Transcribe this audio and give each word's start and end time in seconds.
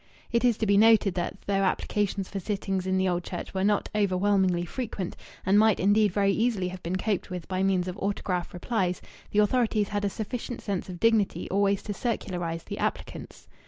It 0.31 0.43
is 0.43 0.57
to 0.57 0.65
be 0.65 0.77
noted 0.77 1.13
that, 1.13 1.37
though 1.45 1.61
applications 1.61 2.27
for 2.27 2.39
sittings 2.39 2.87
in 2.87 2.97
the 2.97 3.07
Old 3.07 3.23
Church 3.23 3.53
were 3.53 3.63
not 3.63 3.87
overwhelmingly 3.93 4.65
frequent, 4.65 5.15
and 5.45 5.59
might 5.59 5.79
indeed 5.79 6.11
very 6.11 6.31
easily 6.33 6.69
have 6.69 6.81
been 6.81 6.95
coped 6.95 7.29
with 7.29 7.47
by 7.47 7.61
means 7.61 7.87
of 7.87 7.99
autograph 7.99 8.51
replies, 8.51 8.99
the 9.29 9.37
authorities 9.37 9.89
had 9.89 10.03
a 10.03 10.09
sufficient 10.09 10.59
sense 10.61 10.89
of 10.89 10.99
dignity 10.99 11.47
always 11.51 11.83
to 11.83 11.93
circularize 11.93 12.63
the 12.63 12.79
applicants. 12.79 13.47